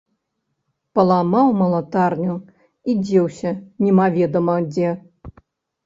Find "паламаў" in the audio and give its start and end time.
0.99-1.47